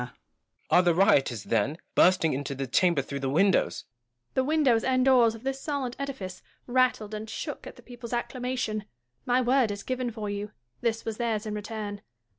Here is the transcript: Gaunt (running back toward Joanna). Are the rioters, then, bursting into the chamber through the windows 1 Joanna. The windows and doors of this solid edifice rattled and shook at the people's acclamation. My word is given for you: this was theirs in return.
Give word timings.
Gaunt 0.01 0.07
(running 0.07 0.19
back 0.25 0.33
toward 0.33 0.55
Joanna). 0.55 0.81
Are 0.81 0.83
the 0.83 0.95
rioters, 1.13 1.43
then, 1.43 1.77
bursting 1.93 2.33
into 2.33 2.55
the 2.55 2.65
chamber 2.65 3.03
through 3.03 3.19
the 3.19 3.29
windows 3.29 3.85
1 4.33 4.33
Joanna. 4.33 4.33
The 4.33 4.43
windows 4.43 4.83
and 4.83 5.05
doors 5.05 5.35
of 5.35 5.43
this 5.43 5.61
solid 5.61 5.95
edifice 5.99 6.41
rattled 6.65 7.13
and 7.13 7.29
shook 7.29 7.67
at 7.67 7.75
the 7.75 7.83
people's 7.83 8.11
acclamation. 8.11 8.85
My 9.27 9.41
word 9.41 9.69
is 9.69 9.83
given 9.83 10.09
for 10.09 10.27
you: 10.27 10.53
this 10.81 11.05
was 11.05 11.17
theirs 11.17 11.45
in 11.45 11.53
return. 11.53 12.01